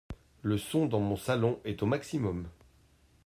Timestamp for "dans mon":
0.87-1.15